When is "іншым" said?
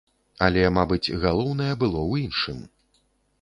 2.25-2.65